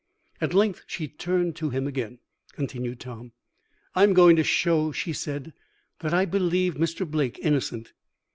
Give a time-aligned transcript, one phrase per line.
[0.41, 2.17] "At length she turned to him again,"
[2.53, 3.33] continued Tom.
[3.93, 5.53] "'I am going to show,' she said,
[5.99, 7.07] 'that I believe Mr.
[7.07, 7.93] Blake innocent.